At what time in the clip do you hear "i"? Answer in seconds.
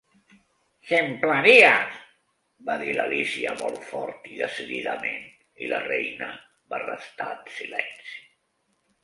4.31-4.41, 5.67-5.71